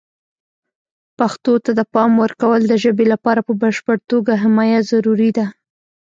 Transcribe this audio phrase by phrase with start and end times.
[1.17, 5.45] پښتو ته د پام ورکول د ژبې لپاره په بشپړه توګه حمایه ضروري ده.